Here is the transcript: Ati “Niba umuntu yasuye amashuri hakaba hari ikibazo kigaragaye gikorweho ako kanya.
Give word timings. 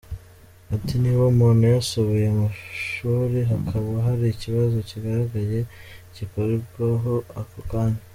Ati 0.75 0.93
“Niba 1.03 1.23
umuntu 1.33 1.63
yasuye 1.73 2.23
amashuri 2.33 3.37
hakaba 3.51 3.91
hari 4.07 4.25
ikibazo 4.29 4.75
kigaragaye 4.89 5.59
gikorweho 6.15 7.13
ako 7.41 7.59
kanya. 7.71 8.01